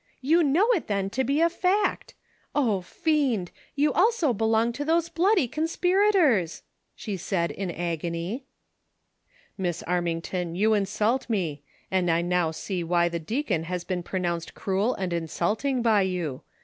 [0.21, 2.15] You know it, then, to be a fact!
[2.55, 3.51] O, fiend!
[3.75, 6.63] you also belong to those bloody conspirator's!"
[6.95, 8.45] she said, in agony.
[9.59, 11.61] "Miss Armington, you insult me,
[11.91, 16.41] and I now see why the deacon has been pronounced cruel and insulting by you.